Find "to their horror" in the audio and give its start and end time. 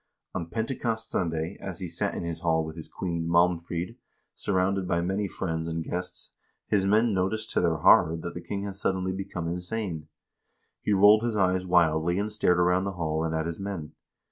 7.51-8.17